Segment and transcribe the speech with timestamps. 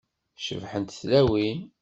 [0.45, 1.59] Cebḥent tlawin.